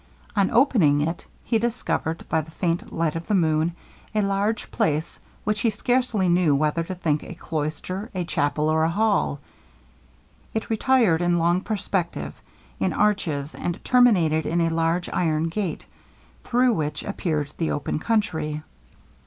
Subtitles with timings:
[0.35, 3.75] On opening it he discovered, by the faint light of the moon,
[4.15, 8.83] a large place which he scarcely knew whether to think a cloister, a chapel, or
[8.83, 9.39] a hall.
[10.55, 12.33] It retired in long perspective,
[12.79, 15.85] in arches, and terminated in a large iron gate,
[16.43, 18.63] through which appeared the open country.